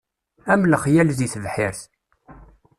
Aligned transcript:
Am 0.51 0.61
lexyal 0.71 1.09
di 1.17 1.27
tebḥirt. 1.33 1.81